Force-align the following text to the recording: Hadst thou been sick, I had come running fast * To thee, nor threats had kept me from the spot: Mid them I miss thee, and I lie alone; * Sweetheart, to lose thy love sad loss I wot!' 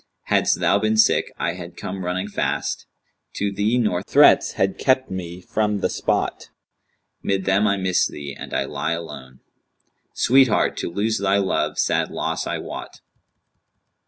Hadst 0.31 0.59
thou 0.59 0.79
been 0.79 0.97
sick, 0.97 1.31
I 1.37 1.53
had 1.53 1.77
come 1.77 2.03
running 2.03 2.27
fast 2.27 2.87
* 3.09 3.33
To 3.35 3.51
thee, 3.51 3.77
nor 3.77 4.01
threats 4.01 4.53
had 4.53 4.79
kept 4.79 5.11
me 5.11 5.41
from 5.41 5.81
the 5.81 5.91
spot: 5.91 6.49
Mid 7.21 7.45
them 7.45 7.67
I 7.67 7.77
miss 7.77 8.07
thee, 8.07 8.35
and 8.35 8.51
I 8.51 8.65
lie 8.65 8.93
alone; 8.93 9.41
* 9.81 10.13
Sweetheart, 10.25 10.75
to 10.77 10.91
lose 10.91 11.19
thy 11.19 11.37
love 11.37 11.77
sad 11.77 12.09
loss 12.09 12.47
I 12.47 12.57
wot!' 12.57 13.01